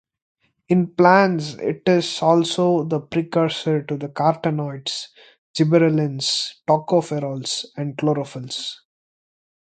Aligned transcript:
In 0.67 0.87
plants 0.95 1.53
it 1.59 1.83
is 1.85 2.23
also 2.23 2.85
the 2.85 2.99
precursor 3.01 3.83
to 3.83 3.97
carotenoids, 3.97 5.09
gibberellins, 5.55 6.53
tocopherols, 6.67 7.67
and 7.77 7.95
chlorophylls. 7.97 8.77